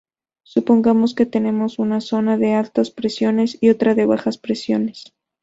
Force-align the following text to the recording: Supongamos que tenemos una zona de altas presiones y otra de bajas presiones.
Supongamos 0.41 1.13
que 1.13 1.27
tenemos 1.27 1.77
una 1.77 2.01
zona 2.01 2.35
de 2.35 2.55
altas 2.55 2.89
presiones 2.89 3.59
y 3.61 3.69
otra 3.69 3.93
de 3.93 4.07
bajas 4.07 4.39
presiones. 4.39 5.13